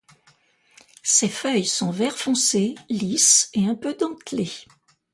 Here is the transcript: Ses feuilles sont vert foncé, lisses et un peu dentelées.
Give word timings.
Ses 1.03 1.29
feuilles 1.29 1.67
sont 1.67 1.91
vert 1.91 2.17
foncé, 2.17 2.73
lisses 2.89 3.51
et 3.53 3.67
un 3.67 3.75
peu 3.75 3.93
dentelées. 3.93 4.65